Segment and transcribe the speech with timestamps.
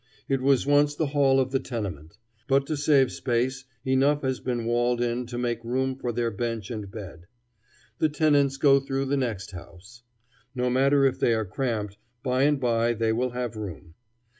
[0.27, 2.17] It was once the hall of the tenement;
[2.47, 6.71] but to save space, enough has been walled in to make room for their bench
[6.71, 7.27] and bed.
[7.99, 10.01] The tenants go through the next house.
[10.55, 13.93] No matter if they are cramped; by and by they will have room.